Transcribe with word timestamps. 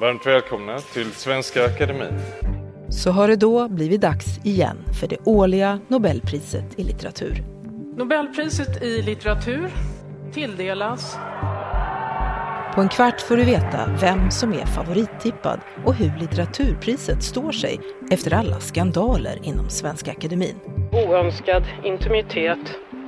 Varmt 0.00 0.26
välkomna 0.26 0.78
till 0.78 1.12
Svenska 1.12 1.64
Akademin. 1.64 2.20
Så 2.88 3.10
har 3.10 3.28
det 3.28 3.36
då 3.36 3.68
blivit 3.68 4.00
dags 4.00 4.44
igen 4.44 4.76
för 5.00 5.06
det 5.06 5.16
årliga 5.24 5.80
Nobelpriset 5.88 6.78
i 6.78 6.84
litteratur. 6.84 7.42
Nobelpriset 7.96 8.82
i 8.82 9.02
litteratur 9.02 9.68
tilldelas... 10.32 11.18
På 12.74 12.80
en 12.80 12.88
kvart 12.88 13.20
får 13.20 13.36
du 13.36 13.44
veta 13.44 13.96
vem 14.00 14.30
som 14.30 14.52
är 14.52 14.66
favorittippad 14.66 15.60
och 15.84 15.94
hur 15.94 16.20
litteraturpriset 16.20 17.22
står 17.22 17.52
sig 17.52 17.80
efter 18.10 18.34
alla 18.34 18.60
skandaler 18.60 19.38
inom 19.42 19.68
Svenska 19.70 20.10
Akademin. 20.10 20.56
Oönskad 20.92 21.62
intimitet 21.84 22.58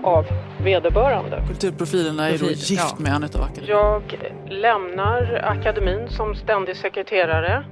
av 0.04 0.24
vederbörande. 0.64 1.44
Kulturprofilerna 1.48 2.28
är 2.28 2.38
då 2.38 2.46
gift 2.46 2.70
ja. 2.70 2.96
med 2.98 3.12
en 3.12 3.24
utav 3.24 3.42
akademin. 3.42 3.70
Jag 3.70 4.02
lämnar 4.50 5.40
akademin 5.44 6.08
som 6.08 6.34
ständig 6.34 6.76
sekreterare. 6.76 7.64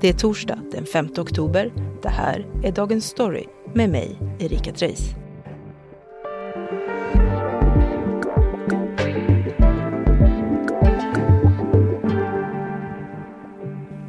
Det 0.00 0.08
är 0.08 0.12
torsdag 0.12 0.58
den 0.72 0.86
5 0.86 1.08
oktober. 1.18 1.72
Det 2.02 2.08
här 2.08 2.46
är 2.64 2.72
Dagens 2.72 3.04
Story 3.04 3.44
med 3.74 3.90
mig, 3.90 4.18
Erika 4.38 4.72
Treijs. 4.72 5.14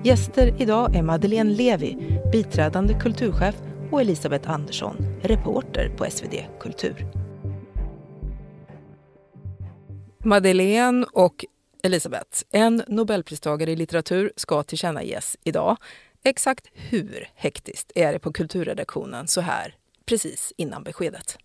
Gäster 0.03 0.61
idag 0.61 0.95
är 0.95 1.03
Madeleine 1.03 1.52
Levi, 1.52 2.19
biträdande 2.31 2.94
kulturchef 2.94 3.55
och 3.91 4.02
Elisabeth 4.02 4.52
Andersson, 4.52 4.95
reporter 5.21 5.89
på 5.97 6.05
SvD 6.05 6.35
Kultur. 6.59 7.05
Madeleine 10.25 11.05
och 11.13 11.45
Elisabeth, 11.85 12.43
en 12.51 12.83
Nobelpristagare 12.87 13.71
i 13.71 13.75
litteratur 13.75 14.31
ska 14.35 14.63
tillkännages 14.63 15.37
idag. 15.43 15.77
Exakt 16.23 16.67
hur 16.73 17.30
hektiskt 17.35 17.91
är 17.95 18.13
det 18.13 18.19
på 18.19 18.33
kulturredaktionen 18.33 19.27
så 19.27 19.41
här 19.41 19.75
precis 20.05 20.53
innan 20.58 20.83
beskedet? 20.83 21.38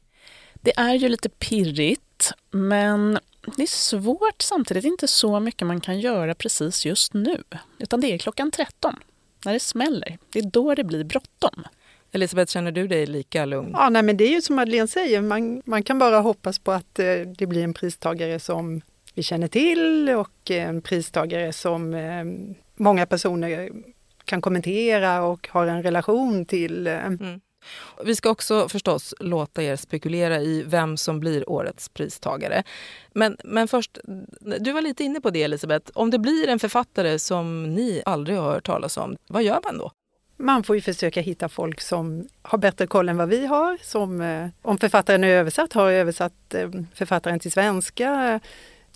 Det 0.54 0.78
är 0.78 0.94
ju 0.94 1.08
lite 1.08 1.28
pirrigt, 1.28 2.32
men 2.50 3.18
det 3.56 3.62
är 3.62 3.66
svårt 3.66 4.42
samtidigt 4.42 4.84
inte 4.84 5.08
så 5.08 5.40
mycket 5.40 5.66
man 5.66 5.80
kan 5.80 6.00
göra 6.00 6.34
precis 6.34 6.86
just 6.86 7.14
nu. 7.14 7.42
Utan 7.78 8.00
det 8.00 8.14
är 8.14 8.18
klockan 8.18 8.50
13, 8.50 8.96
när 9.44 9.52
det 9.52 9.60
smäller. 9.60 10.18
Det 10.32 10.38
är 10.38 10.50
då 10.50 10.74
det 10.74 10.84
blir 10.84 11.04
bråttom. 11.04 11.64
Elisabeth, 12.12 12.52
känner 12.52 12.72
du 12.72 12.88
dig 12.88 13.06
lika 13.06 13.44
lugn? 13.44 13.70
Ja, 13.72 13.88
nej, 13.88 14.02
men 14.02 14.16
det 14.16 14.24
är 14.24 14.30
ju 14.30 14.42
som 14.42 14.56
Madeleine 14.56 14.88
säger, 14.88 15.20
man, 15.20 15.62
man 15.64 15.82
kan 15.82 15.98
bara 15.98 16.20
hoppas 16.20 16.58
på 16.58 16.72
att 16.72 16.98
eh, 16.98 17.14
det 17.38 17.46
blir 17.46 17.64
en 17.64 17.74
pristagare 17.74 18.41
som 18.41 18.82
vi 19.19 19.22
känner 19.22 19.48
till 19.48 20.08
och 20.08 20.50
en 20.50 20.83
pristagare 20.83 21.52
som 21.52 21.94
eh, 21.94 22.24
många 22.77 23.06
personer 23.06 23.70
kan 24.25 24.41
kommentera 24.41 25.22
och 25.22 25.48
har 25.48 25.66
en 25.66 25.83
relation 25.83 26.44
till. 26.44 26.86
Eh. 26.86 27.06
Mm. 27.06 27.41
Vi 28.05 28.16
ska 28.16 28.30
också 28.30 28.69
förstås 28.69 29.14
låta 29.20 29.62
er 29.62 29.77
spekulera 29.77 30.41
i 30.41 30.62
vem 30.62 30.97
som 30.97 31.20
blir 31.20 31.50
årets 31.50 31.88
pristagare. 31.88 32.62
Men, 33.12 33.36
men 33.44 33.69
först, 33.69 33.98
du 34.60 34.72
var 34.72 34.80
lite 34.80 35.05
inne 35.05 35.20
på 35.20 35.30
det 35.30 35.42
Elisabeth. 35.42 35.91
Om 35.94 36.10
det 36.10 36.19
blir 36.19 36.48
en 36.48 36.58
författare 36.58 37.19
som 37.19 37.75
ni 37.75 38.03
aldrig 38.06 38.38
har 38.38 38.53
hört 38.53 38.66
talas 38.66 38.97
om, 38.97 39.16
vad 39.28 39.42
gör 39.42 39.60
man 39.64 39.78
då? 39.78 39.92
Man 40.36 40.62
får 40.62 40.77
ju 40.77 40.82
försöka 40.82 41.20
hitta 41.20 41.48
folk 41.48 41.80
som 41.80 42.28
har 42.42 42.58
bättre 42.58 42.86
koll 42.86 43.08
än 43.08 43.16
vad 43.16 43.28
vi 43.28 43.47
har. 43.47 43.78
Som, 43.82 44.20
eh, 44.20 44.48
om 44.62 44.78
författaren 44.78 45.25
är 45.25 45.28
översatt, 45.28 45.72
har 45.72 45.91
översatt 45.91 46.55
eh, 46.55 46.70
författaren 46.94 47.41
till 47.41 47.53
svenska. 47.53 48.41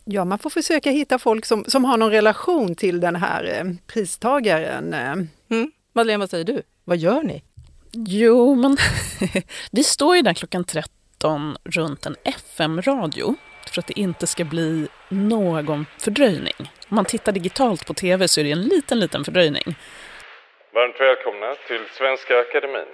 Ja, 0.04 0.24
man 0.24 0.38
får 0.38 0.50
försöka 0.50 0.90
hitta 0.90 1.18
folk 1.18 1.44
som, 1.44 1.64
som 1.64 1.84
har 1.84 1.96
någon 1.96 2.10
relation 2.10 2.74
till 2.74 3.00
den 3.00 3.16
här 3.16 3.44
eh, 3.44 3.64
pristagaren. 3.86 4.94
Mm. 4.94 5.72
Madeleine, 5.92 6.20
vad 6.20 6.30
säger 6.30 6.44
du? 6.44 6.62
Vad 6.84 6.96
gör 6.96 7.22
ni? 7.22 7.42
Jo, 7.92 8.54
men 8.54 8.76
vi 9.72 9.84
står 9.84 10.16
ju 10.16 10.22
där 10.22 10.34
klockan 10.34 10.64
13 10.64 11.56
runt 11.64 12.06
en 12.06 12.16
FM-radio 12.24 13.36
för 13.70 13.80
att 13.80 13.86
det 13.86 14.00
inte 14.00 14.26
ska 14.26 14.44
bli 14.44 14.88
någon 15.08 15.86
fördröjning. 15.98 16.54
Om 16.88 16.96
man 16.96 17.04
tittar 17.04 17.32
digitalt 17.32 17.86
på 17.86 17.94
tv 17.94 18.28
så 18.28 18.40
är 18.40 18.44
det 18.44 18.50
en 18.50 18.62
liten, 18.62 19.00
liten 19.00 19.24
fördröjning. 19.24 19.76
Varmt 20.74 21.00
välkomna 21.00 21.54
till 21.68 21.84
Svenska 21.98 22.40
Akademin. 22.40 22.88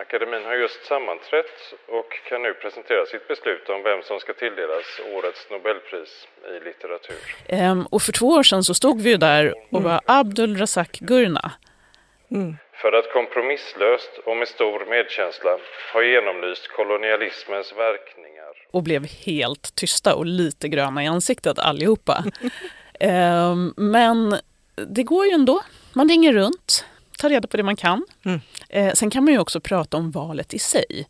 Akademin 0.00 0.44
har 0.44 0.54
just 0.54 0.84
sammanträtt 0.84 1.56
och 1.88 2.10
kan 2.28 2.42
nu 2.42 2.54
presentera 2.54 3.06
sitt 3.06 3.28
beslut 3.28 3.68
om 3.68 3.82
vem 3.82 4.02
som 4.02 4.20
ska 4.20 4.32
tilldelas 4.32 4.86
årets 5.14 5.50
Nobelpris 5.50 6.28
i 6.54 6.64
litteratur. 6.64 7.22
Ehm, 7.48 7.86
och 7.86 8.02
för 8.02 8.12
två 8.12 8.26
år 8.26 8.42
sedan 8.42 8.64
så 8.64 8.74
stod 8.74 9.00
vi 9.00 9.10
ju 9.10 9.16
där 9.16 9.54
och 9.70 9.82
var 9.82 10.00
Abdul 10.06 10.56
Razak 10.56 10.98
Gurna. 11.00 11.52
Mm. 12.30 12.56
För 12.72 12.92
att 12.92 13.12
kompromisslöst 13.12 14.18
och 14.24 14.36
med 14.36 14.48
stor 14.48 14.86
medkänsla 14.90 15.58
ha 15.92 16.02
genomlyst 16.02 16.68
kolonialismens 16.68 17.72
verkningar 17.76 18.52
och 18.70 18.82
blev 18.82 19.06
helt 19.26 19.74
tysta 19.74 20.14
och 20.14 20.26
lite 20.26 20.68
gröna 20.68 21.04
i 21.04 21.06
ansiktet 21.06 21.58
allihopa. 21.58 22.24
Ehm, 23.00 23.74
men 23.76 24.36
det 24.74 25.02
går 25.02 25.26
ju 25.26 25.32
ändå. 25.32 25.60
Man 25.92 26.08
ringer 26.08 26.32
runt, 26.32 26.84
tar 27.18 27.28
reda 27.28 27.48
på 27.48 27.56
det 27.56 27.62
man 27.62 27.76
kan. 27.76 28.04
Mm. 28.24 28.40
Eh, 28.68 28.92
sen 28.92 29.10
kan 29.10 29.24
man 29.24 29.32
ju 29.32 29.38
också 29.38 29.60
prata 29.60 29.96
om 29.96 30.10
valet 30.10 30.54
i 30.54 30.58
sig. 30.58 31.06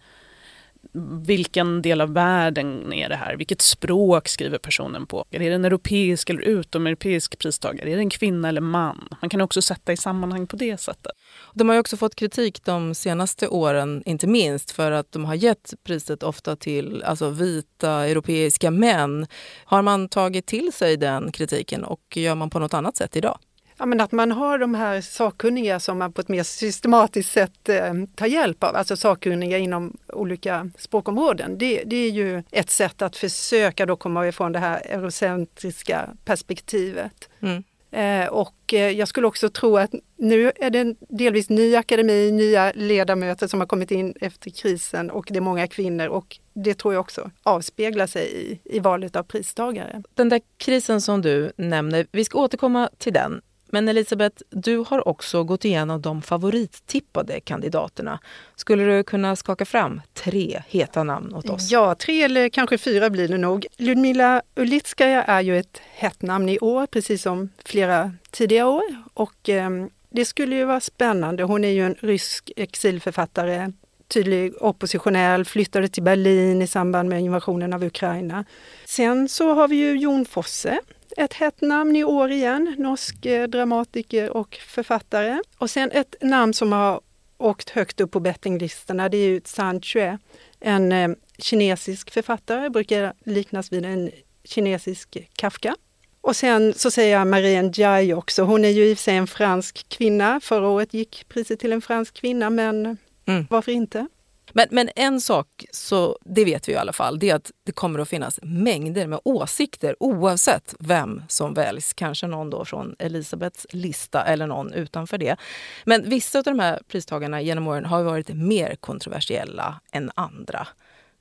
Vilken 1.27 1.83
del 1.83 2.01
av 2.01 2.13
världen 2.13 2.93
är 2.93 3.09
det 3.09 3.17
här? 3.17 3.37
Vilket 3.37 3.63
språk 3.63 4.29
skriver 4.29 4.59
personen 4.59 5.07
på? 5.07 5.25
Är 5.31 5.39
det 5.39 5.47
en 5.47 5.65
europeisk 5.65 6.31
eller 6.31 6.43
utomeuropeisk 6.43 7.39
pristagare? 7.39 7.91
Är 7.91 7.97
det 7.97 8.03
en 8.03 8.11
kvinna 8.11 8.49
eller 8.49 8.61
man? 8.61 9.09
Man 9.21 9.31
kan 9.31 9.41
också 9.41 9.63
sätta 9.63 9.93
i 9.93 9.97
sammanhang 9.97 10.47
på 10.47 10.57
det 10.57 10.81
sättet. 10.81 11.13
De 11.55 11.69
har 11.69 11.77
ju 11.77 11.81
också 11.81 11.97
fått 11.97 12.15
kritik 12.15 12.65
de 12.65 12.95
senaste 12.95 13.49
åren, 13.49 14.03
inte 14.07 14.27
minst 14.27 14.71
för 14.71 14.93
att 14.93 15.13
de 15.13 15.25
har 15.25 15.35
gett 15.35 15.75
priset 15.85 16.23
ofta 16.23 16.57
till 16.57 17.03
alltså, 17.03 17.31
vita 17.31 17.91
europeiska 17.91 18.71
män. 18.71 19.27
Har 19.65 19.83
man 19.83 20.09
tagit 20.09 20.47
till 20.47 20.73
sig 20.73 20.97
den 20.97 21.33
kritiken 21.33 21.85
och 21.85 22.17
gör 22.17 22.35
man 22.35 22.51
på 22.51 22.59
något 22.59 22.75
annat 22.75 22.97
sätt 22.97 23.17
idag? 23.17 23.39
Ja, 23.79 23.87
men 23.87 24.01
att 24.01 24.13
man 24.13 24.33
har 24.33 24.59
de 24.59 24.75
här 24.75 25.01
sakkunniga 25.01 25.81
som 25.81 25.99
man 25.99 26.13
på 26.13 26.21
ett 26.21 26.29
mer 26.29 26.43
systematiskt 26.43 27.33
sätt 27.33 27.69
eh, 27.69 27.95
tar 28.15 28.27
hjälp 28.27 28.65
av, 28.65 28.77
alltså 28.77 28.97
sakkunniga 28.97 29.59
inom 29.59 29.97
olika 30.09 30.71
språkområden. 30.79 31.59
Det, 31.59 31.83
det 31.87 31.97
är 31.97 32.11
ju 32.11 32.43
ett 32.51 32.71
sätt 32.71 33.03
att 33.03 33.17
försöka 33.17 33.87
då 33.87 33.97
komma 33.97 34.29
ifrån 34.29 34.53
det 34.53 34.59
här 34.59 34.81
eurocentriska 34.87 36.09
perspektivet. 36.25 37.29
Mm. 37.41 37.63
Eh, 37.91 38.29
och 38.29 38.75
eh, 38.75 38.91
jag 38.91 39.09
skulle 39.09 39.27
också 39.27 39.49
tro 39.49 39.77
att 39.77 39.91
nu 40.17 40.53
är 40.57 40.71
det 40.71 40.79
en 40.79 40.97
delvis 41.09 41.49
ny 41.49 41.77
akademi, 41.77 42.33
nya 42.33 42.73
ledamöter 42.75 43.47
som 43.47 43.61
har 43.61 43.67
kommit 43.67 43.91
in 43.91 44.15
efter 44.21 44.51
krisen 44.51 45.11
och 45.11 45.27
det 45.31 45.37
är 45.37 45.41
många 45.41 45.67
kvinnor 45.67 46.07
och 46.07 46.39
det 46.53 46.75
tror 46.75 46.95
jag 46.95 47.01
också 47.01 47.31
avspeglar 47.43 48.07
sig 48.07 48.33
i, 48.33 48.61
i 48.77 48.79
valet 48.79 49.17
av 49.17 49.23
pristagare. 49.23 50.03
Den 50.15 50.29
där 50.29 50.41
krisen 50.57 51.01
som 51.01 51.23
du 51.23 51.53
nämner, 51.57 52.07
vi 52.13 52.25
ska 52.25 52.39
återkomma 52.39 52.91
till 52.99 53.13
den. 53.13 53.41
Men 53.71 53.89
Elisabeth, 53.89 54.43
du 54.51 54.85
har 54.89 55.09
också 55.09 55.45
gått 55.45 55.65
igenom 55.65 56.03
de 56.03 56.23
favorittippade 56.23 57.41
kandidaterna. 57.41 58.19
Skulle 58.57 58.85
du 58.85 59.03
kunna 59.03 59.37
skaka 59.37 59.65
fram 59.65 60.01
tre 60.15 60.63
heta 60.69 61.05
namn 61.05 61.35
åt 61.35 61.49
oss? 61.49 61.71
Ja, 61.71 61.95
tre 61.95 62.23
eller 62.23 62.49
kanske 62.49 62.79
fyra 62.79 63.11
blir 63.11 63.29
det 63.29 63.39
nog. 63.39 63.67
Ludmila 63.77 64.43
Ulitskaja 64.57 65.23
är 65.23 65.41
ju 65.41 65.59
ett 65.59 65.81
hett 65.93 66.23
namn 66.23 66.49
i 66.49 66.59
år, 66.59 66.87
precis 66.87 67.23
som 67.23 67.49
flera 67.65 68.13
tidigare 68.31 68.67
år. 68.67 68.97
Och 69.15 69.49
eh, 69.49 69.71
det 70.11 70.25
skulle 70.25 70.57
ju 70.57 70.65
vara 70.65 70.81
spännande. 70.81 71.43
Hon 71.43 71.65
är 71.65 71.69
ju 71.69 71.87
en 71.87 71.95
rysk 72.01 72.51
exilförfattare, 72.57 73.73
tydlig 74.09 74.63
oppositionell, 74.63 75.45
flyttade 75.45 75.89
till 75.89 76.03
Berlin 76.03 76.63
i 76.63 76.67
samband 76.67 77.09
med 77.09 77.21
invasionen 77.21 77.73
av 77.73 77.85
Ukraina. 77.85 78.45
Sen 78.85 79.29
så 79.29 79.55
har 79.55 79.69
vi 79.69 79.77
ju 79.77 79.99
Jon 79.99 80.25
Fosse 80.25 80.79
ett 81.19 81.33
hett 81.35 81.61
namn 81.61 81.97
i 81.97 82.05
år 82.05 82.31
igen, 82.31 82.75
norsk 82.79 83.27
eh, 83.27 83.49
dramatiker 83.49 84.31
och 84.31 84.55
författare. 84.55 85.39
Och 85.59 85.71
sen 85.71 85.91
ett 85.93 86.15
namn 86.21 86.55
som 86.55 86.73
har 86.73 87.01
åkt 87.39 87.71
högt 87.71 88.01
upp 88.01 88.11
på 88.11 88.21
bettinglistorna, 88.21 89.09
det 89.09 89.17
är 89.17 89.29
ju 89.29 89.41
San 89.45 89.81
Chue, 89.83 90.19
en 90.61 90.93
eh, 90.93 91.09
kinesisk 91.39 92.11
författare, 92.11 92.69
brukar 92.71 93.13
liknas 93.25 93.73
vid 93.73 93.85
en 93.85 94.11
kinesisk 94.45 95.17
Kafka. 95.37 95.77
Och 96.21 96.37
sen 96.37 96.75
så 96.77 96.91
säger 96.91 97.19
jag 97.19 97.27
Marianne 97.27 97.69
Ndiaye 97.69 98.15
också. 98.15 98.43
Hon 98.43 98.65
är 98.65 98.69
ju 98.69 98.85
i 98.85 98.95
och 98.95 98.99
för 98.99 99.03
sig 99.03 99.17
en 99.17 99.27
fransk 99.27 99.89
kvinna. 99.89 100.41
Förra 100.41 100.69
året 100.69 100.95
gick 100.95 101.25
priset 101.29 101.61
till 101.61 101.73
en 101.73 101.81
fransk 101.83 102.15
kvinna, 102.15 102.51
men 102.51 102.97
Mm. 103.27 103.47
varför 103.51 103.73
inte? 103.73 104.09
Men, 104.53 104.69
men 104.71 104.91
en 104.97 105.21
sak, 105.21 105.65
så 105.73 106.19
det 106.25 106.45
vet 106.45 106.69
vi 106.69 106.73
i 106.73 106.77
alla 106.77 106.93
fall, 106.93 107.19
det 107.19 107.31
är 107.31 107.35
att 107.35 107.53
det 107.65 107.73
kommer 107.73 107.99
att 107.99 108.09
finnas 108.09 108.41
mängder 108.43 109.07
med 109.07 109.21
åsikter 109.25 109.97
oavsett 110.01 110.75
vem 110.79 111.23
som 111.29 111.55
väljs. 111.55 111.93
Kanske 111.93 112.27
någon 112.27 112.51
då 112.51 112.65
från 112.65 112.97
Elisabeths 112.99 113.67
lista 113.71 114.25
eller 114.25 114.47
någon 114.47 114.73
utanför 114.73 115.19
det. 115.19 115.37
Men 115.85 116.11
vissa 116.11 116.39
av 116.39 116.45
de 116.45 116.59
här 116.59 116.81
pristagarna 116.89 117.43
genom 117.43 117.67
åren 117.67 117.85
har 117.85 118.03
varit 118.03 118.29
mer 118.29 118.77
kontroversiella 118.81 119.81
än 119.93 120.11
andra. 120.15 120.69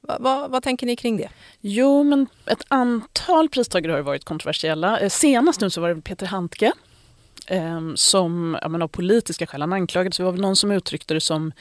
Va, 0.02 0.18
va, 0.20 0.48
vad 0.48 0.64
tänker 0.64 0.88
ni 0.88 0.96
kring 0.96 1.18
det? 1.18 1.30
Jo, 1.60 2.04
men 2.04 2.28
ett 2.46 2.64
antal 2.68 3.50
pristagare 3.50 3.92
har 3.92 4.02
varit 4.02 4.26
kontroversiella. 4.26 5.00
Eh, 5.00 5.10
senast 5.10 5.62
nu 5.62 5.70
så 5.70 5.82
var 5.82 5.90
det 5.94 6.02
Peter 6.02 6.26
Handke 6.26 6.72
ehm, 7.48 7.98
som 7.98 8.58
ja, 8.62 8.68
men 8.68 8.82
av 8.82 8.88
politiska 8.88 9.48
skäl, 9.48 9.62
han 9.62 9.74
anklagades, 9.74 10.18
det 10.18 10.24
var 10.24 10.32
väl 10.32 10.42
någon 10.42 10.56
som 10.56 10.72
uttryckte 10.72 11.14
det 11.14 11.22
som 11.22 11.52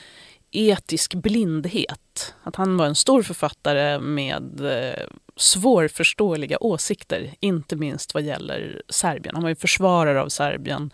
etisk 0.57 1.15
blindhet. 1.15 2.35
Att 2.43 2.57
han 2.57 2.77
var 2.77 2.87
en 2.87 2.95
stor 2.95 3.23
författare 3.23 3.99
med 3.99 4.61
eh, 4.61 5.07
svårförståeliga 5.37 6.59
åsikter, 6.61 7.35
inte 7.41 7.77
minst 7.77 8.15
vad 8.15 8.23
gäller 8.23 8.83
Serbien. 8.89 9.35
Han 9.35 9.43
var 9.43 9.49
ju 9.49 9.57
försvarare 9.57 10.23
av 10.23 10.29
Serbien, 10.29 10.91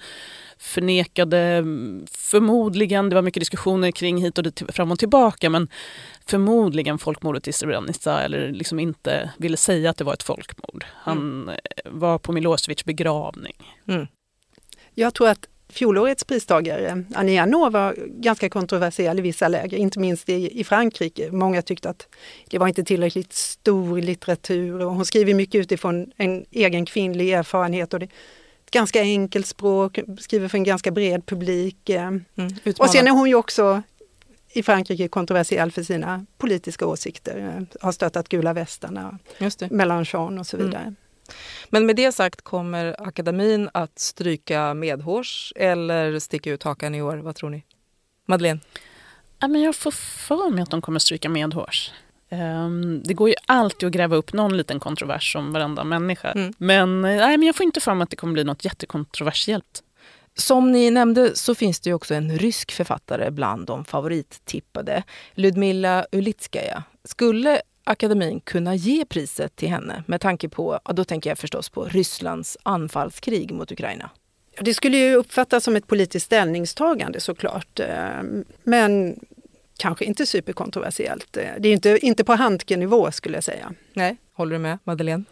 förnekade 0.58 1.38
mm, 1.38 2.06
förmodligen, 2.10 3.08
det 3.08 3.14
var 3.14 3.22
mycket 3.22 3.40
diskussioner 3.40 3.90
kring 3.90 4.22
hit 4.22 4.38
och 4.38 4.44
dit, 4.44 4.62
fram 4.68 4.92
och 4.92 4.98
tillbaka, 4.98 5.50
men 5.50 5.68
förmodligen 6.26 6.98
folkmordet 6.98 7.48
i 7.48 7.52
Srebrenica 7.52 8.20
eller 8.20 8.52
liksom 8.52 8.80
inte 8.80 9.30
ville 9.38 9.56
säga 9.56 9.90
att 9.90 9.96
det 9.96 10.04
var 10.04 10.12
ett 10.12 10.22
folkmord. 10.22 10.84
Han 10.94 11.42
mm. 11.42 11.56
var 11.84 12.18
på 12.18 12.32
Milosevics 12.32 12.84
begravning. 12.84 13.76
Mm. 13.88 14.06
Jag 14.94 15.14
tror 15.14 15.28
att 15.28 15.46
fjolårets 15.72 16.24
pristagare 16.24 17.04
Annie 17.14 17.36
Ernaux 17.36 17.72
var 17.72 17.94
ganska 18.08 18.48
kontroversiell 18.48 19.18
i 19.18 19.22
vissa 19.22 19.48
läger, 19.48 19.78
inte 19.78 19.98
minst 19.98 20.28
i, 20.28 20.60
i 20.60 20.64
Frankrike. 20.64 21.32
Många 21.32 21.62
tyckte 21.62 21.90
att 21.90 22.06
det 22.50 22.58
var 22.58 22.68
inte 22.68 22.84
tillräckligt 22.84 23.32
stor 23.32 24.00
litteratur 24.00 24.80
och 24.80 24.94
hon 24.94 25.04
skriver 25.04 25.34
mycket 25.34 25.58
utifrån 25.58 26.12
en 26.16 26.44
egen 26.50 26.86
kvinnlig 26.86 27.32
erfarenhet. 27.32 27.94
Och 27.94 28.00
det, 28.00 28.06
ett 28.64 28.70
ganska 28.70 29.00
enkelt 29.00 29.46
språk, 29.46 29.98
skriver 30.20 30.48
för 30.48 30.58
en 30.58 30.64
ganska 30.64 30.90
bred 30.90 31.26
publik. 31.26 31.88
Eh. 31.88 32.06
Mm, 32.06 32.22
och 32.78 32.90
sen 32.90 33.06
är 33.06 33.10
hon 33.10 33.28
ju 33.28 33.34
också 33.34 33.82
i 34.52 34.62
Frankrike 34.62 35.08
kontroversiell 35.08 35.72
för 35.72 35.82
sina 35.82 36.26
politiska 36.38 36.86
åsikter, 36.86 37.38
eh, 37.38 37.78
har 37.80 37.92
stöttat 37.92 38.28
gula 38.28 38.52
västarna, 38.52 39.18
Mélenchon 39.70 40.38
och 40.38 40.46
så 40.46 40.56
vidare. 40.56 40.82
Mm. 40.82 40.96
Men 41.68 41.86
med 41.86 41.96
det 41.96 42.12
sagt, 42.12 42.42
kommer 42.42 42.96
akademin 43.08 43.70
att 43.74 43.98
stryka 43.98 44.74
medhårs 44.74 45.52
eller 45.56 46.18
sticka 46.18 46.50
ut 46.50 46.62
hakan 46.62 46.94
i 46.94 47.02
år? 47.02 47.16
Vad 47.16 47.36
tror 47.36 47.50
ni? 47.50 47.64
Madeleine? 48.26 48.60
Ja, 49.38 49.48
men 49.48 49.62
jag 49.62 49.76
får 49.76 49.90
för 49.90 50.50
mig 50.50 50.62
att 50.62 50.70
de 50.70 50.82
kommer 50.82 50.98
stryka 50.98 51.28
medhårs. 51.28 51.90
Um, 52.30 53.02
det 53.02 53.14
går 53.14 53.28
ju 53.28 53.34
alltid 53.46 53.86
att 53.86 53.92
gräva 53.92 54.16
upp 54.16 54.32
någon 54.32 54.56
liten 54.56 54.80
kontrovers 54.80 55.36
om 55.36 55.52
varenda 55.52 55.84
människa. 55.84 56.32
Mm. 56.32 56.52
Men, 56.58 57.02
nej, 57.02 57.38
men 57.38 57.42
jag 57.42 57.56
får 57.56 57.64
inte 57.64 57.80
för 57.80 57.94
mig 57.94 58.02
att 58.02 58.10
det 58.10 58.16
kommer 58.16 58.32
bli 58.32 58.44
något 58.44 58.64
jättekontroversiellt. 58.64 59.82
Som 60.34 60.72
ni 60.72 60.90
nämnde 60.90 61.36
så 61.36 61.54
finns 61.54 61.80
det 61.80 61.94
också 61.94 62.14
en 62.14 62.38
rysk 62.38 62.72
författare 62.72 63.30
bland 63.30 63.66
de 63.66 63.84
favorittippade. 63.84 65.02
Ludmila 65.34 66.06
Ulitskaja. 66.12 66.82
Skulle 67.04 67.62
akademin 67.84 68.40
kunna 68.40 68.74
ge 68.74 69.04
priset 69.04 69.56
till 69.56 69.68
henne 69.68 70.04
med 70.06 70.20
tanke 70.20 70.48
på, 70.48 70.80
ja, 70.84 70.92
då 70.92 71.04
tänker 71.04 71.30
jag 71.30 71.38
förstås 71.38 71.68
på 71.68 71.84
Rysslands 71.84 72.58
anfallskrig 72.62 73.52
mot 73.52 73.72
Ukraina? 73.72 74.10
Det 74.60 74.74
skulle 74.74 74.96
ju 74.96 75.14
uppfattas 75.14 75.64
som 75.64 75.76
ett 75.76 75.86
politiskt 75.86 76.26
ställningstagande 76.26 77.20
såklart. 77.20 77.80
Eh, 77.80 78.22
men 78.62 79.20
kanske 79.78 80.04
inte 80.04 80.26
superkontroversiellt. 80.26 81.36
Eh, 81.36 81.44
det 81.58 81.68
är 81.68 81.72
inte, 81.72 81.98
inte 82.02 82.24
på 82.24 82.32
Handke-nivå 82.32 83.12
skulle 83.12 83.36
jag 83.36 83.44
säga. 83.44 83.72
Nej, 83.92 84.16
håller 84.32 84.52
du 84.52 84.58
med 84.58 84.78
Madeleine? 84.84 85.24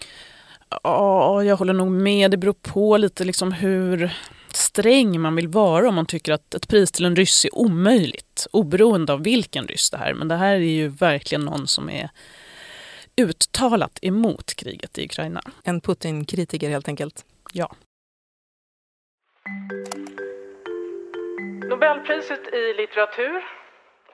Ja, 0.82 1.44
jag 1.44 1.56
håller 1.56 1.72
nog 1.72 1.90
med. 1.90 2.30
Det 2.30 2.36
beror 2.36 2.52
på 2.52 2.96
lite 2.96 3.24
liksom 3.24 3.52
hur 3.52 4.12
sträng 4.52 5.20
man 5.20 5.36
vill 5.36 5.48
vara 5.48 5.88
om 5.88 5.94
man 5.94 6.06
tycker 6.06 6.32
att 6.32 6.54
ett 6.54 6.68
pris 6.68 6.92
till 6.92 7.04
en 7.04 7.16
ryss 7.16 7.44
är 7.44 7.58
omöjligt. 7.58 8.46
Oberoende 8.50 9.12
av 9.12 9.22
vilken 9.22 9.66
ryss 9.66 9.90
det 9.90 9.96
här 9.96 10.14
Men 10.14 10.28
det 10.28 10.36
här 10.36 10.54
är 10.54 10.58
ju 10.58 10.88
verkligen 10.88 11.44
någon 11.44 11.66
som 11.66 11.90
är 11.90 12.10
uttalat 13.24 13.98
emot 14.02 14.54
kriget 14.56 14.98
i 14.98 15.04
Ukraina. 15.04 15.40
En 15.64 15.80
Putin-kritiker 15.80 16.70
helt 16.70 16.88
enkelt. 16.88 17.24
Ja. 17.52 17.68
Nobelpriset 21.68 22.54
i 22.54 22.74
litteratur 22.76 23.42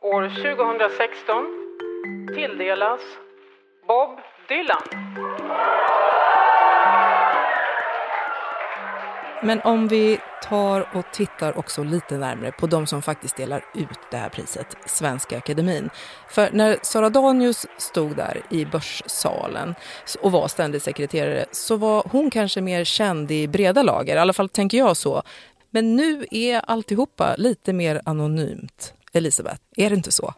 år 0.00 0.28
2016 0.28 1.46
tilldelas 2.34 3.00
Bob 3.88 4.20
Dylan. 4.48 4.82
Men 9.42 9.60
om 9.60 9.88
vi 9.88 10.18
tar 10.42 10.96
och 10.96 11.04
tittar 11.12 11.58
också 11.58 11.82
lite 11.82 12.16
närmare 12.16 12.52
på 12.52 12.66
de 12.66 12.86
som 12.86 13.02
faktiskt 13.02 13.36
delar 13.36 13.64
ut 13.74 13.98
det 14.10 14.16
här 14.16 14.28
priset, 14.28 14.66
Svenska 14.86 15.38
Akademin. 15.38 15.90
För 16.28 16.50
när 16.52 16.78
Sara 16.82 17.10
Danius 17.10 17.66
stod 17.78 18.16
där 18.16 18.42
i 18.50 18.64
Börssalen 18.64 19.74
och 20.20 20.32
var 20.32 20.48
ständig 20.48 20.82
sekreterare 20.82 21.46
så 21.52 21.76
var 21.76 22.06
hon 22.10 22.30
kanske 22.30 22.60
mer 22.60 22.84
känd 22.84 23.30
i 23.30 23.48
breda 23.48 23.82
lager, 23.82 24.16
i 24.16 24.18
alla 24.18 24.32
fall 24.32 24.48
tänker 24.48 24.78
jag 24.78 24.96
så. 24.96 25.22
Men 25.70 25.96
nu 25.96 26.26
är 26.30 26.60
alltihopa 26.60 27.34
lite 27.38 27.72
mer 27.72 28.00
anonymt. 28.04 28.92
Elisabeth, 29.12 29.60
är 29.76 29.90
det 29.90 29.96
inte 29.96 30.12
så? 30.12 30.34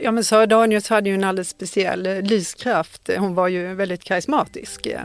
Ja, 0.00 0.12
men 0.12 0.24
Sara 0.24 0.46
Danius 0.46 0.88
hade 0.88 1.08
ju 1.08 1.14
en 1.14 1.24
alldeles 1.24 1.48
speciell 1.48 2.06
eh, 2.06 2.22
lyskraft. 2.22 3.10
Hon 3.18 3.34
var 3.34 3.48
ju 3.48 3.74
väldigt 3.74 4.04
karismatisk. 4.04 4.86
Eh, 4.86 5.00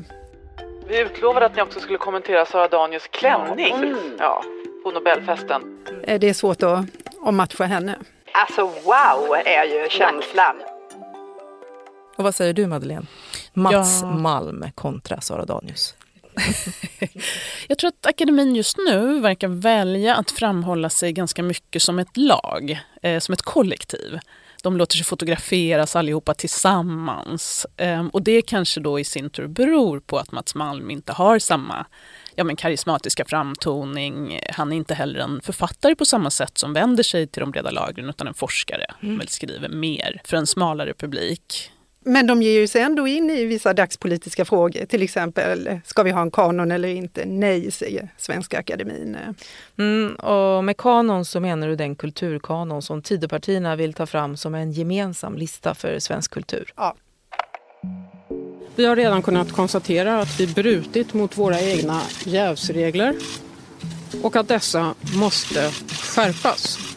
vi 0.87 1.01
utlovade 1.01 1.45
att 1.45 1.55
ni 1.55 1.61
också 1.61 1.79
skulle 1.79 1.97
kommentera 1.97 2.45
Sara 2.45 2.67
Danius 2.67 3.07
klänning 3.07 3.73
mm. 3.73 3.97
ja, 4.19 4.43
på 4.83 4.91
Nobelfesten. 4.91 5.85
Eh, 6.03 6.19
det 6.19 6.29
är 6.29 6.33
svårt 6.33 6.63
att, 6.63 6.85
att 7.25 7.33
matcha 7.33 7.63
henne. 7.63 7.95
Alltså 8.31 8.61
wow 8.61 9.35
är 9.45 9.63
ju 9.65 9.89
känslan. 9.89 10.55
Och 12.17 12.23
vad 12.23 12.35
säger 12.35 12.53
du 12.53 12.67
Madeleine? 12.67 13.05
Mats 13.53 13.99
ja. 14.01 14.07
Malm 14.11 14.65
kontra 14.75 15.21
Sara 15.21 15.45
Danius. 15.45 15.95
Jag 17.67 17.77
tror 17.77 17.87
att 17.87 18.05
akademin 18.05 18.55
just 18.55 18.77
nu 18.77 19.19
verkar 19.19 19.47
välja 19.47 20.15
att 20.15 20.31
framhålla 20.31 20.89
sig 20.89 21.13
ganska 21.13 21.43
mycket 21.43 21.81
som 21.81 21.99
ett 21.99 22.17
lag, 22.17 22.79
eh, 23.01 23.19
som 23.19 23.33
ett 23.33 23.41
kollektiv. 23.41 24.19
De 24.63 24.77
låter 24.77 24.95
sig 24.95 25.05
fotograferas 25.05 25.95
allihopa 25.95 26.33
tillsammans. 26.33 27.65
Um, 27.77 28.09
och 28.09 28.23
det 28.23 28.41
kanske 28.41 28.79
då 28.79 28.99
i 28.99 29.03
sin 29.03 29.29
tur 29.29 29.47
beror 29.47 29.99
på 29.99 30.17
att 30.17 30.31
Mats 30.31 30.55
Malm 30.55 30.91
inte 30.91 31.13
har 31.13 31.39
samma 31.39 31.85
ja, 32.35 32.43
men 32.43 32.55
karismatiska 32.55 33.25
framtoning. 33.25 34.39
Han 34.49 34.71
är 34.71 34.77
inte 34.77 34.93
heller 34.93 35.19
en 35.19 35.41
författare 35.41 35.95
på 35.95 36.05
samma 36.05 36.29
sätt 36.29 36.57
som 36.57 36.73
vänder 36.73 37.03
sig 37.03 37.27
till 37.27 37.39
de 37.39 37.51
breda 37.51 37.71
lagren 37.71 38.09
utan 38.09 38.27
en 38.27 38.33
forskare. 38.33 38.85
Mm. 39.01 39.17
Väl 39.17 39.27
skriver 39.27 39.69
mer 39.69 40.21
för 40.25 40.37
en 40.37 40.47
smalare 40.47 40.93
publik. 40.93 41.71
Men 42.05 42.27
de 42.27 42.41
ger 42.41 42.59
ju 42.59 42.67
sig 42.67 42.81
ändå 42.81 43.07
in 43.07 43.29
i 43.29 43.45
vissa 43.45 43.73
dagspolitiska 43.73 44.45
frågor, 44.45 44.85
till 44.85 45.01
exempel 45.01 45.79
ska 45.85 46.03
vi 46.03 46.11
ha 46.11 46.21
en 46.21 46.31
kanon 46.31 46.71
eller 46.71 46.87
inte? 46.87 47.25
Nej, 47.25 47.71
säger 47.71 48.09
Svenska 48.17 48.59
Akademin. 48.59 49.17
Mm, 49.77 50.15
och 50.15 50.63
med 50.63 50.77
kanon 50.77 51.25
så 51.25 51.39
menar 51.39 51.67
du 51.67 51.75
den 51.75 51.95
kulturkanon 51.95 52.81
som 52.81 53.01
Tidöpartierna 53.01 53.75
vill 53.75 53.93
ta 53.93 54.05
fram 54.05 54.37
som 54.37 54.55
en 54.55 54.71
gemensam 54.71 55.37
lista 55.37 55.75
för 55.75 55.99
svensk 55.99 56.31
kultur? 56.31 56.73
Ja. 56.75 56.95
Vi 58.75 58.85
har 58.85 58.95
redan 58.95 59.21
kunnat 59.21 59.51
konstatera 59.51 60.19
att 60.19 60.39
vi 60.39 60.47
brutit 60.47 61.13
mot 61.13 61.37
våra 61.37 61.59
egna 61.59 62.01
jävsregler 62.25 63.15
och 64.23 64.35
att 64.35 64.47
dessa 64.47 64.95
måste 65.15 65.71
skärpas. 66.15 66.92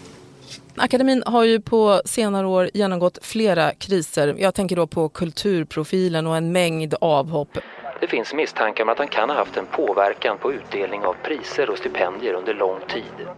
Akademin 0.79 1.23
har 1.27 1.45
ju 1.45 1.61
på 1.61 2.01
senare 2.05 2.47
år 2.47 2.71
genomgått 2.75 3.19
flera 3.23 3.73
kriser. 3.75 4.37
Jag 4.39 4.55
tänker 4.55 4.77
då 4.77 4.87
på 4.87 5.09
kulturprofilen 5.09 6.27
och 6.27 6.37
en 6.37 6.53
mängd 6.53 6.95
avhopp. 7.01 7.59
Det 8.01 8.07
finns 8.07 8.35
misstankar 8.35 8.85
om 8.85 8.89
att 8.89 8.99
han 8.99 9.09
kan 9.09 9.31
ha 9.31 9.37
haft 9.37 9.57
en 9.57 9.67
påverkan 9.67 10.39
på 10.39 10.53
utdelning 10.53 11.03
av 11.03 11.17
priser 11.25 11.71
och 11.71 11.79
stipendier 11.79 12.33
under 12.33 12.55
lång 12.55 12.81
tid. 12.89 13.29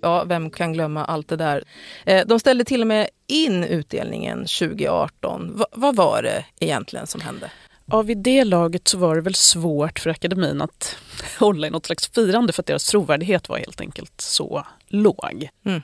Ja, 0.00 0.24
vem 0.24 0.50
kan 0.50 0.72
glömma 0.72 1.04
allt 1.04 1.28
det 1.28 1.36
där? 1.36 1.64
Eh, 2.04 2.26
de 2.26 2.40
ställde 2.40 2.64
till 2.64 2.80
och 2.80 2.86
med 2.86 3.08
in 3.26 3.64
utdelningen 3.64 4.38
2018. 4.38 5.54
V 5.58 5.64
vad 5.72 5.96
var 5.96 6.22
det 6.22 6.44
egentligen 6.60 7.06
som 7.06 7.20
hände? 7.20 7.50
Ja, 7.90 8.02
vid 8.02 8.18
det 8.18 8.44
laget 8.44 8.88
så 8.88 8.98
var 8.98 9.14
det 9.14 9.20
väl 9.20 9.34
svårt 9.34 9.98
för 9.98 10.10
akademin 10.10 10.62
att 10.62 10.98
hålla 11.38 11.66
i 11.66 11.70
något 11.70 11.86
slags 11.86 12.08
firande 12.08 12.52
för 12.52 12.62
att 12.62 12.66
deras 12.66 12.84
trovärdighet 12.84 13.48
var 13.48 13.58
helt 13.58 13.80
enkelt 13.80 14.20
så 14.20 14.66
låg. 14.88 15.48
Mm. 15.64 15.82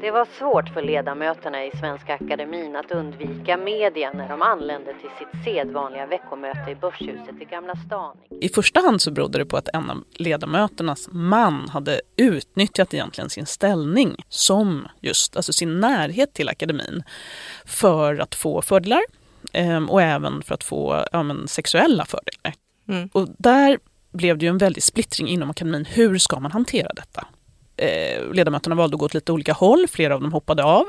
Det 0.00 0.10
var 0.10 0.28
svårt 0.38 0.68
för 0.68 0.82
ledamöterna 0.82 1.64
i 1.64 1.70
Svenska 1.80 2.14
Akademin 2.14 2.76
att 2.76 2.90
undvika 2.90 3.56
media 3.56 4.12
när 4.12 4.28
de 4.28 4.42
anlände 4.42 4.92
till 4.92 5.10
sitt 5.18 5.44
sedvanliga 5.44 6.06
veckomöte 6.06 6.70
i 6.70 6.74
Börshuset 6.74 7.42
i 7.42 7.44
Gamla 7.44 7.76
stan. 7.86 8.16
I 8.40 8.48
första 8.48 8.80
hand 8.80 9.02
så 9.02 9.10
berodde 9.10 9.38
det 9.38 9.44
på 9.44 9.56
att 9.56 9.68
en 9.68 9.90
av 9.90 10.04
ledamöternas 10.12 11.08
man 11.12 11.68
hade 11.68 12.00
utnyttjat 12.16 12.94
egentligen 12.94 13.30
sin 13.30 13.46
ställning 13.46 14.24
som 14.28 14.88
just, 15.00 15.36
alltså 15.36 15.52
sin 15.52 15.80
närhet 15.80 16.34
till 16.34 16.48
akademin 16.48 17.02
för 17.64 18.18
att 18.18 18.34
få 18.34 18.62
fördelar 18.62 19.02
Ehm, 19.52 19.90
och 19.90 20.02
även 20.02 20.42
för 20.42 20.54
att 20.54 20.64
få 20.64 21.04
ja, 21.12 21.22
men, 21.22 21.48
sexuella 21.48 22.04
fördelar. 22.04 22.54
Mm. 22.88 23.08
Och 23.12 23.28
där 23.38 23.78
blev 24.12 24.38
det 24.38 24.44
ju 24.44 24.50
en 24.50 24.58
väldig 24.58 24.82
splittring 24.82 25.28
inom 25.28 25.50
akademin. 25.50 25.84
Hur 25.84 26.18
ska 26.18 26.40
man 26.40 26.52
hantera 26.52 26.92
detta? 26.96 27.26
Eh, 27.76 28.32
ledamöterna 28.32 28.74
valde 28.74 28.94
att 28.94 28.98
gå 28.98 29.06
åt 29.06 29.14
lite 29.14 29.32
olika 29.32 29.52
håll, 29.52 29.86
flera 29.88 30.14
av 30.14 30.20
dem 30.20 30.32
hoppade 30.32 30.64
av. 30.64 30.84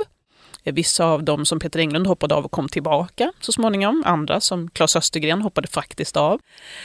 Vissa 0.63 1.05
av 1.05 1.23
dem 1.23 1.45
som 1.45 1.59
Peter 1.59 1.79
Englund 1.79 2.07
hoppade 2.07 2.35
av 2.35 2.45
och 2.45 2.51
kom 2.51 2.69
tillbaka 2.69 3.31
så 3.39 3.51
småningom. 3.51 4.03
Andra 4.05 4.41
som 4.41 4.69
Claes 4.69 4.95
Östergren 4.95 5.41
hoppade 5.41 5.67
faktiskt 5.67 6.17
av. 6.17 6.41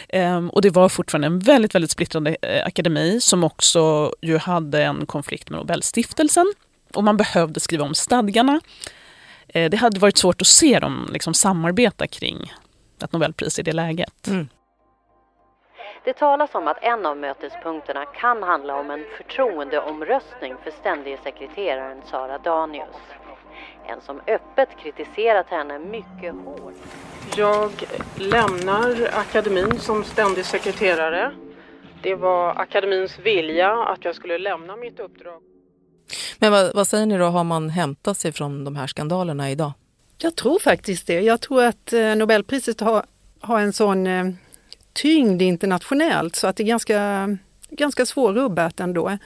Ehm, 0.08 0.50
och 0.50 0.62
det 0.62 0.70
var 0.70 0.88
fortfarande 0.88 1.26
en 1.26 1.38
väldigt, 1.38 1.74
väldigt 1.74 1.90
splittrad 1.90 2.26
eh, 2.26 2.66
akademi 2.66 3.20
som 3.20 3.44
också 3.44 4.12
ju 4.22 4.38
hade 4.38 4.82
en 4.84 5.06
konflikt 5.06 5.50
med 5.50 5.58
Nobelstiftelsen. 5.58 6.52
Och 6.94 7.04
man 7.04 7.16
behövde 7.16 7.60
skriva 7.60 7.84
om 7.84 7.94
stadgarna. 7.94 8.60
Eh, 9.54 9.70
det 9.70 9.76
hade 9.76 10.00
varit 10.00 10.18
svårt 10.18 10.40
att 10.40 10.46
se 10.46 10.78
dem 10.78 11.08
liksom 11.12 11.34
samarbeta 11.34 12.06
kring 12.06 12.52
ett 13.02 13.12
Nobelpris 13.12 13.58
i 13.58 13.62
det 13.62 13.72
läget. 13.72 14.26
Mm. 14.26 14.48
Det 16.04 16.12
talas 16.12 16.54
om 16.54 16.68
att 16.68 16.82
en 16.82 17.06
av 17.06 17.16
mötespunkterna 17.16 18.06
kan 18.06 18.42
handla 18.42 18.80
om 18.80 18.90
en 18.90 19.04
förtroendeomröstning 19.16 20.54
för 20.64 20.70
ständige 20.70 21.18
sekreteraren 21.24 22.02
Sara 22.10 22.38
Danius. 22.38 22.96
En 23.86 24.00
som 24.00 24.20
öppet 24.26 24.68
kritiserat 24.82 25.48
henne 25.48 25.78
mycket 25.78 26.34
hårt. 26.44 26.74
Jag 27.36 27.70
lämnar 28.16 29.08
akademin 29.12 29.78
som 29.78 30.04
ständig 30.04 30.44
sekreterare. 30.44 31.32
Det 32.02 32.14
var 32.14 32.60
akademins 32.60 33.18
vilja 33.18 33.72
att 33.72 34.04
jag 34.04 34.14
skulle 34.14 34.38
lämna 34.38 34.76
mitt 34.76 35.00
uppdrag. 35.00 35.42
Men 36.38 36.52
vad, 36.52 36.74
vad 36.74 36.88
säger 36.88 37.06
ni 37.06 37.18
då, 37.18 37.24
har 37.24 37.44
man 37.44 37.70
hämtat 37.70 38.18
sig 38.18 38.32
från 38.32 38.64
de 38.64 38.76
här 38.76 38.86
skandalerna 38.86 39.50
idag? 39.50 39.72
Jag 40.18 40.36
tror 40.36 40.58
faktiskt 40.58 41.06
det. 41.06 41.20
Jag 41.20 41.40
tror 41.40 41.64
att 41.64 41.92
eh, 41.92 42.14
Nobelpriset 42.14 42.80
har, 42.80 43.04
har 43.40 43.60
en 43.60 43.72
sån 43.72 44.06
eh, 44.06 44.30
tyngd 44.92 45.42
internationellt 45.42 46.36
så 46.36 46.46
att 46.46 46.56
det 46.56 46.62
är 46.62 46.66
ganska, 46.66 47.28
ganska 47.70 48.06
svårrubbat 48.06 48.80
ändå. 48.80 49.18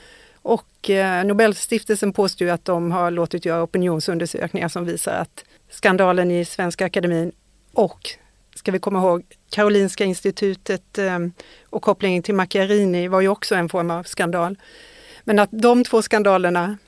Och 0.42 0.90
eh, 0.90 1.25
Nobelstiftelsen 1.25 2.12
påstår 2.12 2.47
ju 2.47 2.50
att 2.50 2.64
de 2.64 2.92
har 2.92 3.11
låtit 3.11 3.44
göra 3.44 3.62
opinionsundersökningar 3.62 4.68
som 4.68 4.85
visar 4.85 5.12
att 5.12 5.44
skandalen 5.70 6.30
i 6.30 6.44
Svenska 6.44 6.87
Akademin 6.87 7.32
och, 7.73 8.11
ska 8.54 8.73
vi 8.73 8.78
komma 8.78 8.99
ihåg, 8.99 9.23
Karolinska 9.50 10.04
institutet 10.04 10.99
eh, 10.99 11.18
och 11.70 11.82
kopplingen 11.82 12.23
till 12.23 12.35
Macchiarini 12.35 13.08
var 13.08 13.20
ju 13.20 13.28
också 13.28 13.54
en 13.54 13.68
form 13.68 13.90
av 13.90 14.02
skandal. 14.02 14.56
Men 15.28 15.38
att 15.38 15.49
de 15.52 15.85
två 15.85 16.02
skandalerna 16.02 16.78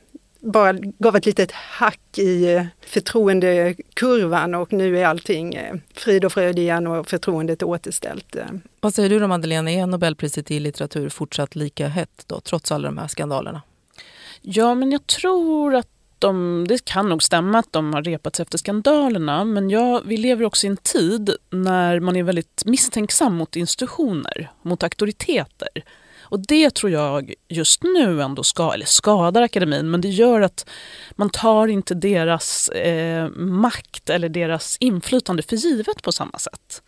bara 0.40 0.72
gav 0.72 1.16
ett 1.16 1.26
litet 1.26 1.52
hack 1.52 2.18
i 2.18 2.52
eh, 2.54 2.64
förtroendekurvan 2.80 4.54
och 4.54 4.72
nu 4.72 4.98
är 4.98 5.06
allting 5.06 5.54
eh, 5.54 5.74
frid 5.94 6.24
och 6.24 6.32
fröjd 6.32 6.58
igen 6.58 6.86
och 6.86 7.08
förtroendet 7.08 7.62
är 7.62 7.66
återställt. 7.66 8.36
Eh. 8.36 8.44
Vad 8.80 8.94
säger 8.94 9.10
du 9.10 9.18
då 9.18 9.28
Madeleine, 9.28 9.70
är 9.70 9.86
Nobelpriset 9.86 10.50
i 10.50 10.60
litteratur 10.60 11.08
fortsatt 11.08 11.56
lika 11.56 11.88
hett 11.88 12.24
då, 12.26 12.40
trots 12.40 12.72
alla 12.72 12.88
de 12.88 12.98
här 12.98 13.08
skandalerna? 13.08 13.62
Ja, 14.42 14.74
men 14.74 14.92
jag 14.92 15.06
tror 15.06 15.74
att 15.74 15.88
de, 16.18 16.64
det 16.68 16.84
kan 16.84 17.08
nog 17.08 17.22
stämma 17.22 17.58
att 17.58 17.72
de 17.72 17.94
har 17.94 18.02
repats 18.02 18.40
efter 18.40 18.58
skandalerna 18.58 19.44
men 19.44 19.70
ja, 19.70 20.02
vi 20.04 20.16
lever 20.16 20.44
också 20.44 20.66
i 20.66 20.70
en 20.70 20.76
tid 20.76 21.30
när 21.50 22.00
man 22.00 22.16
är 22.16 22.22
väldigt 22.22 22.62
misstänksam 22.64 23.34
mot 23.34 23.56
institutioner, 23.56 24.50
mot 24.62 24.82
auktoriteter. 24.82 25.68
Och 26.30 26.40
det 26.40 26.74
tror 26.74 26.92
jag 26.92 27.34
just 27.48 27.82
nu 27.82 28.22
ändå 28.22 28.42
ska, 28.42 28.72
eller 28.74 28.86
skadar 28.86 29.42
akademin, 29.42 29.90
men 29.90 30.00
det 30.00 30.08
gör 30.08 30.40
att 30.40 30.68
man 31.12 31.30
tar 31.30 31.68
inte 31.68 31.94
deras 31.94 32.68
eh, 32.68 33.28
makt 33.36 34.10
eller 34.10 34.28
deras 34.28 34.76
inflytande 34.80 35.42
för 35.42 35.56
givet 35.56 36.02
på 36.02 36.12
samma 36.12 36.38
sätt. 36.38 36.82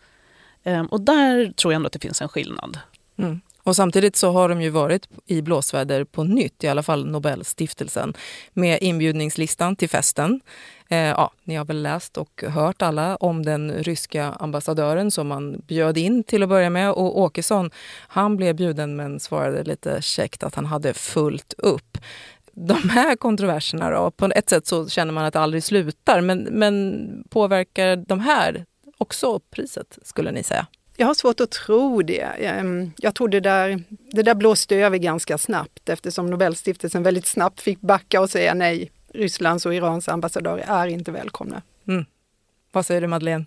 Eh, 0.63 0.81
och 0.81 1.01
där 1.01 1.51
tror 1.51 1.73
jag 1.73 1.75
ändå 1.75 1.87
att 1.87 1.93
det 1.93 1.99
finns 1.99 2.21
en 2.21 2.29
skillnad. 2.29 2.79
Mm. 3.17 3.41
Och 3.63 3.75
samtidigt 3.75 4.15
så 4.15 4.31
har 4.31 4.49
de 4.49 4.61
ju 4.61 4.69
varit 4.69 5.07
i 5.25 5.41
blåsväder 5.41 6.03
på 6.03 6.23
nytt, 6.23 6.63
i 6.63 6.67
alla 6.67 6.83
fall 6.83 7.05
Nobelstiftelsen, 7.05 8.13
med 8.53 8.77
inbjudningslistan 8.81 9.75
till 9.75 9.89
festen. 9.89 10.41
Eh, 10.89 10.97
ja, 10.97 11.31
ni 11.43 11.55
har 11.55 11.65
väl 11.65 11.81
läst 11.81 12.17
och 12.17 12.43
hört 12.47 12.81
alla 12.81 13.15
om 13.15 13.45
den 13.45 13.71
ryska 13.71 14.25
ambassadören 14.25 15.11
som 15.11 15.27
man 15.27 15.61
bjöd 15.67 15.97
in 15.97 16.23
till 16.23 16.43
att 16.43 16.49
börja 16.49 16.69
med. 16.69 16.91
Och 16.91 17.19
Åkesson, 17.19 17.71
han 18.07 18.37
blev 18.37 18.55
bjuden 18.55 18.95
men 18.95 19.19
svarade 19.19 19.63
lite 19.63 20.01
käckt 20.01 20.43
att 20.43 20.55
han 20.55 20.65
hade 20.65 20.93
fullt 20.93 21.53
upp. 21.57 21.97
De 22.51 22.89
här 22.89 23.15
kontroverserna 23.15 23.89
då, 23.89 24.11
på 24.11 24.25
ett 24.25 24.49
sätt 24.49 24.67
så 24.67 24.89
känner 24.89 25.13
man 25.13 25.25
att 25.25 25.33
det 25.33 25.39
aldrig 25.39 25.63
slutar, 25.63 26.21
men, 26.21 26.39
men 26.39 27.07
påverkar 27.29 27.95
de 27.95 28.19
här 28.19 28.65
också 28.97 29.39
priset 29.39 29.99
skulle 30.03 30.31
ni 30.31 30.43
säga? 30.43 30.67
Jag 30.97 31.07
har 31.07 31.13
svårt 31.13 31.39
att 31.39 31.51
tro 31.51 32.01
det. 32.01 32.21
Ehm, 32.21 32.91
jag 32.97 33.15
tror 33.15 33.27
det 33.27 33.39
där, 33.39 33.83
det 33.89 34.23
där 34.23 34.35
blåste 34.35 34.75
över 34.75 34.97
ganska 34.97 35.37
snabbt 35.37 35.89
eftersom 35.89 36.29
Nobelstiftelsen 36.29 37.03
väldigt 37.03 37.25
snabbt 37.25 37.61
fick 37.61 37.81
backa 37.81 38.21
och 38.21 38.29
säga 38.29 38.53
nej. 38.53 38.91
Rysslands 39.13 39.65
och 39.65 39.75
Irans 39.75 40.09
ambassadörer 40.09 40.65
är 40.67 40.87
inte 40.87 41.11
välkomna. 41.11 41.61
Mm. 41.87 42.05
Vad 42.71 42.85
säger 42.85 43.01
du 43.01 43.07
Madeleine? 43.07 43.45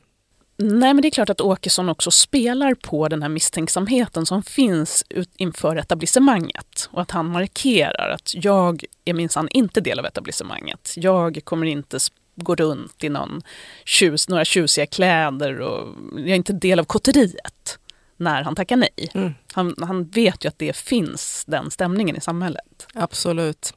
Nej, 0.58 0.94
men 0.94 1.02
det 1.02 1.08
är 1.08 1.10
klart 1.10 1.30
att 1.30 1.40
Åkesson 1.40 1.88
också 1.88 2.10
spelar 2.10 2.74
på 2.74 3.08
den 3.08 3.22
här 3.22 3.28
misstänksamheten 3.28 4.26
som 4.26 4.42
finns 4.42 5.04
inför 5.36 5.76
etablissemanget. 5.76 6.88
Och 6.92 7.02
att 7.02 7.10
han 7.10 7.26
markerar 7.26 8.10
att 8.10 8.32
jag 8.34 8.84
är 9.04 9.14
minsann 9.14 9.48
inte 9.50 9.80
del 9.80 9.98
av 9.98 10.06
etablissemanget. 10.06 10.92
Jag 10.96 11.40
kommer 11.44 11.66
inte 11.66 11.98
gå 12.36 12.54
runt 12.54 13.04
i 13.04 13.08
någon 13.08 13.42
tjus, 13.84 14.28
några 14.28 14.44
tjusiga 14.44 14.86
kläder 14.86 15.60
och 15.60 15.94
jag 16.12 16.28
är 16.28 16.34
inte 16.34 16.52
del 16.52 16.78
av 16.78 16.84
kotteriet 16.84 17.78
när 18.16 18.42
han 18.42 18.54
tackar 18.54 18.76
nej. 18.76 19.10
Mm. 19.14 19.34
Han, 19.52 19.74
han 19.78 20.04
vet 20.04 20.44
ju 20.44 20.48
att 20.48 20.58
det 20.58 20.76
finns, 20.76 21.44
den 21.46 21.70
stämningen 21.70 22.16
i 22.16 22.20
samhället. 22.20 22.86
Absolut. 22.94 23.74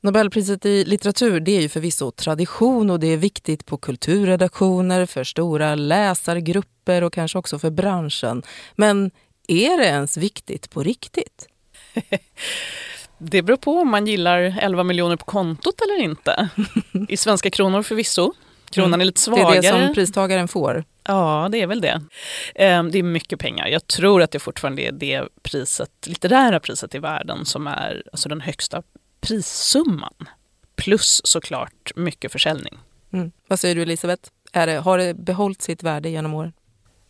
Nobelpriset 0.00 0.66
i 0.66 0.84
litteratur 0.84 1.40
det 1.40 1.56
är 1.56 1.60
ju 1.60 1.68
förvisso 1.68 2.10
tradition 2.10 2.90
och 2.90 3.00
det 3.00 3.06
är 3.06 3.16
viktigt 3.16 3.66
på 3.66 3.76
kulturredaktioner, 3.76 5.06
för 5.06 5.24
stora 5.24 5.74
läsargrupper 5.74 7.02
och 7.02 7.12
kanske 7.12 7.38
också 7.38 7.58
för 7.58 7.70
branschen. 7.70 8.42
Men 8.74 9.10
är 9.48 9.78
det 9.78 9.84
ens 9.84 10.16
viktigt 10.16 10.70
på 10.70 10.82
riktigt? 10.82 11.48
Det 13.18 13.42
beror 13.42 13.56
på 13.56 13.72
om 13.72 13.90
man 13.90 14.06
gillar 14.06 14.58
11 14.60 14.84
miljoner 14.84 15.16
på 15.16 15.24
kontot 15.24 15.80
eller 15.80 16.04
inte. 16.04 16.48
I 17.08 17.16
svenska 17.16 17.50
kronor 17.50 17.82
förvisso. 17.82 18.32
Kronan 18.70 18.90
mm. 18.90 19.00
är 19.00 19.04
lite 19.04 19.20
svagare. 19.20 19.60
Det 19.60 19.68
är 19.68 19.72
det 19.78 19.86
som 19.86 19.94
pristagaren 19.94 20.48
får. 20.48 20.84
Ja, 21.04 21.48
det 21.52 21.62
är 21.62 21.66
väl 21.66 21.80
det. 21.80 22.02
Ehm, 22.54 22.90
det 22.90 22.98
är 22.98 23.02
mycket 23.02 23.38
pengar. 23.38 23.66
Jag 23.66 23.86
tror 23.86 24.22
att 24.22 24.30
det 24.30 24.38
fortfarande 24.38 24.82
är 24.82 24.92
det 24.92 25.22
priset, 25.42 25.90
litterära 26.06 26.60
priset 26.60 26.94
i 26.94 26.98
världen 26.98 27.46
som 27.46 27.66
är 27.66 28.02
alltså 28.12 28.28
den 28.28 28.40
högsta 28.40 28.82
prissumman. 29.20 30.14
Plus 30.76 31.20
såklart 31.24 31.92
mycket 31.96 32.32
försäljning. 32.32 32.78
Mm. 33.12 33.32
Vad 33.48 33.60
säger 33.60 33.74
du 33.74 33.82
Elisabeth? 33.82 34.30
Är 34.52 34.66
det, 34.66 34.72
har 34.72 34.98
det 34.98 35.14
behållit 35.14 35.62
sitt 35.62 35.82
värde 35.82 36.08
genom 36.08 36.34
åren? 36.34 36.52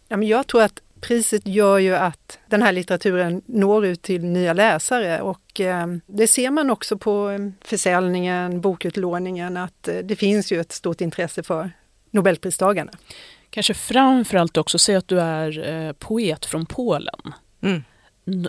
Ja, 0.08 0.16
men 0.16 0.28
jag 0.28 0.46
tror 0.46 0.62
att 0.62 0.80
priset 1.06 1.46
gör 1.46 1.78
ju 1.78 1.94
att 1.94 2.38
den 2.46 2.62
här 2.62 2.72
litteraturen 2.72 3.42
når 3.46 3.86
ut 3.86 4.02
till 4.02 4.25
nya 4.25 4.52
läsare 4.52 5.20
och 5.20 5.60
eh, 5.60 5.86
det 6.06 6.26
ser 6.26 6.50
man 6.50 6.70
också 6.70 6.98
på 6.98 7.30
eh, 7.30 7.38
försäljningen, 7.60 8.60
bokutlåningen, 8.60 9.56
att 9.56 9.88
eh, 9.88 9.94
det 9.94 10.16
finns 10.16 10.52
ju 10.52 10.60
ett 10.60 10.72
stort 10.72 11.00
intresse 11.00 11.42
för 11.42 11.70
Nobelpristagarna. 12.10 12.92
Kanske 13.50 13.75
framförallt 13.75 14.56
också 14.56 14.78
se 14.78 14.94
att 14.94 15.08
du 15.08 15.20
är 15.20 15.92
poet 15.92 16.46
från 16.46 16.66
Polen. 16.66 17.20
Mm. 17.62 17.82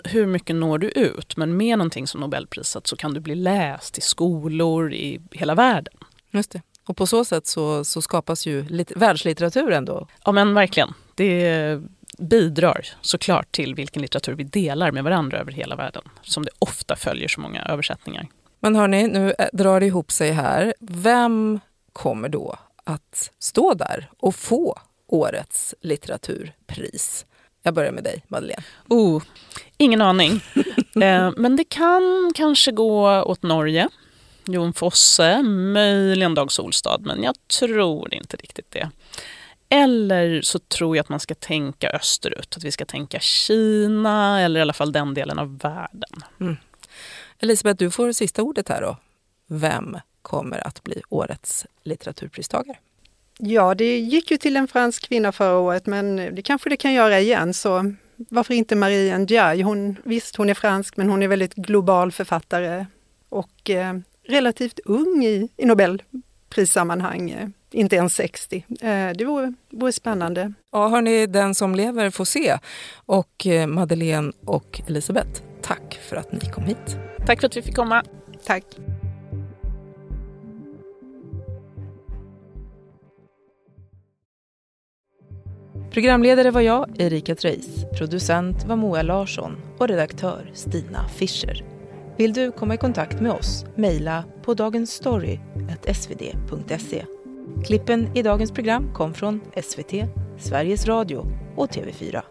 Hur 0.04 0.26
mycket 0.26 0.56
når 0.56 0.78
du 0.78 0.88
ut? 0.88 1.36
Men 1.36 1.56
med 1.56 1.78
någonting 1.78 2.06
som 2.06 2.20
Nobelpriset 2.20 2.86
så 2.86 2.96
kan 2.96 3.14
du 3.14 3.20
bli 3.20 3.34
läst 3.34 3.98
i 3.98 4.00
skolor 4.00 4.92
i 4.92 5.20
hela 5.32 5.54
världen. 5.54 5.94
Just 6.30 6.50
det. 6.50 6.62
Och 6.86 6.96
på 6.96 7.06
så 7.06 7.24
sätt 7.24 7.46
så, 7.46 7.84
så 7.84 8.02
skapas 8.02 8.46
ju 8.46 8.64
lit- 8.68 8.92
världslitteratur 8.96 9.72
ändå. 9.72 10.06
Ja 10.24 10.32
men 10.32 10.54
verkligen. 10.54 10.94
Det 11.14 11.80
bidrar 12.18 12.86
såklart 13.00 13.52
till 13.52 13.74
vilken 13.74 14.02
litteratur 14.02 14.34
vi 14.34 14.44
delar 14.44 14.90
med 14.90 15.04
varandra 15.04 15.38
över 15.38 15.52
hela 15.52 15.76
världen, 15.76 16.02
som 16.22 16.44
det 16.44 16.50
ofta 16.58 16.96
följer 16.96 17.28
så 17.28 17.40
många 17.40 17.62
översättningar. 17.62 18.28
Men 18.60 18.76
hörni, 18.76 19.06
nu 19.06 19.34
eh, 19.38 19.46
drar 19.52 19.80
det 19.80 19.86
ihop 19.86 20.12
sig 20.12 20.30
här. 20.30 20.74
Vem 20.80 21.60
kommer 21.92 22.28
då 22.28 22.58
att 22.84 23.30
stå 23.38 23.74
där 23.74 24.10
och 24.18 24.34
få 24.34 24.78
årets 25.06 25.74
litteraturpris? 25.80 27.26
Jag 27.62 27.74
börjar 27.74 27.92
med 27.92 28.04
dig, 28.04 28.24
Madeleine. 28.28 28.62
Oh, 28.88 29.22
ingen 29.76 30.02
aning. 30.02 30.32
eh, 31.02 31.30
men 31.36 31.56
det 31.56 31.64
kan 31.64 32.32
kanske 32.34 32.72
gå 32.72 33.22
åt 33.22 33.42
Norge. 33.42 33.88
Jon 34.46 34.72
Fosse, 34.72 35.42
möjligen 35.42 36.34
Dag 36.34 36.52
Solstad, 36.52 36.98
men 37.00 37.22
jag 37.22 37.34
tror 37.60 38.14
inte 38.14 38.36
riktigt 38.36 38.70
det. 38.70 38.90
Eller 39.68 40.42
så 40.42 40.58
tror 40.58 40.96
jag 40.96 41.02
att 41.02 41.08
man 41.08 41.20
ska 41.20 41.34
tänka 41.34 41.90
österut, 41.90 42.56
att 42.56 42.64
vi 42.64 42.72
ska 42.72 42.84
tänka 42.84 43.18
Kina 43.20 44.40
eller 44.40 44.60
i 44.60 44.62
alla 44.62 44.72
fall 44.72 44.92
den 44.92 45.14
delen 45.14 45.38
av 45.38 45.58
världen. 45.58 46.24
Mm. 46.40 46.56
Elisabeth, 47.38 47.78
du 47.78 47.90
får 47.90 48.12
sista 48.12 48.42
ordet 48.42 48.68
här 48.68 48.82
då. 48.82 48.96
Vem 49.46 49.98
kommer 50.22 50.66
att 50.66 50.82
bli 50.82 51.02
årets 51.08 51.66
litteraturpristagare? 51.82 52.76
Ja, 53.38 53.74
det 53.74 53.98
gick 53.98 54.30
ju 54.30 54.36
till 54.36 54.56
en 54.56 54.68
fransk 54.68 55.08
kvinna 55.08 55.32
förra 55.32 55.58
året, 55.58 55.86
men 55.86 56.16
det 56.16 56.42
kanske 56.42 56.70
det 56.70 56.76
kan 56.76 56.92
göra 56.92 57.20
igen. 57.20 57.54
Så 57.54 57.94
varför 58.16 58.54
inte 58.54 58.76
Marie 58.76 59.18
Ndiaye? 59.18 59.62
Hon, 59.62 59.96
visst, 60.04 60.36
hon 60.36 60.50
är 60.50 60.54
fransk, 60.54 60.96
men 60.96 61.10
hon 61.10 61.22
är 61.22 61.28
väldigt 61.28 61.54
global 61.54 62.12
författare 62.12 62.86
och 63.28 63.70
eh, 63.70 63.94
relativt 64.28 64.80
ung 64.84 65.24
i, 65.24 65.48
i 65.56 65.66
Nobel 65.66 66.02
prissammanhang, 66.48 67.30
eh, 67.30 67.48
inte 67.70 67.96
ens 67.96 68.14
60. 68.14 68.64
Eh, 68.80 69.10
det 69.14 69.24
vore, 69.24 69.52
vore 69.70 69.92
spännande. 69.92 70.52
Ja, 70.72 70.88
hörni, 70.88 71.26
den 71.26 71.54
som 71.54 71.74
lever 71.74 72.10
får 72.10 72.24
se. 72.24 72.58
Och 73.06 73.46
eh, 73.46 73.66
Madeleine 73.66 74.32
och 74.44 74.80
Elisabeth, 74.86 75.42
tack 75.62 76.00
för 76.08 76.16
att 76.16 76.32
ni 76.32 76.40
kom 76.40 76.64
hit. 76.64 76.98
Tack 77.26 77.40
för 77.40 77.46
att 77.46 77.56
vi 77.56 77.62
fick 77.62 77.76
komma. 77.76 78.04
Tack. 78.44 78.64
Programledare 85.90 86.50
var 86.50 86.60
jag, 86.60 86.90
Erika 86.98 87.34
Treis. 87.34 87.84
Producent 87.98 88.64
var 88.64 88.76
Moa 88.76 89.02
Larsson 89.02 89.56
och 89.78 89.88
redaktör 89.88 90.50
Stina 90.54 91.08
Fischer. 91.08 91.64
Vill 92.16 92.32
du 92.32 92.52
komma 92.52 92.74
i 92.74 92.76
kontakt 92.76 93.20
med 93.20 93.32
oss? 93.32 93.64
Mejla 93.74 94.24
på 94.42 94.54
dagensstory.svd.se. 94.54 97.04
Klippen 97.64 98.08
i 98.14 98.22
dagens 98.22 98.52
program 98.52 98.94
kom 98.94 99.14
från 99.14 99.40
SVT, 99.62 99.92
Sveriges 100.38 100.86
Radio 100.86 101.26
och 101.56 101.70
TV4. 101.70 102.22